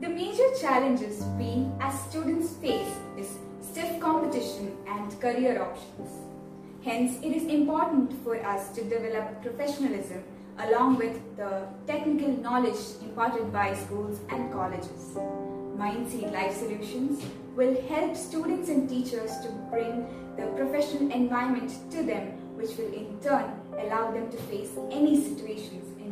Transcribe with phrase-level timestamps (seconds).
[0.00, 6.10] The major challenges we as students face is stiff competition and career options.
[6.84, 10.24] Hence, it is important for us to develop professionalism
[10.58, 15.16] along with the technical knowledge imparted by schools and colleges.
[15.78, 17.24] Mindseed Life Solutions
[17.54, 20.06] will help students and teachers to bring
[20.36, 23.44] the professional environment to them which will in turn
[23.78, 26.03] allow them to face any situations in.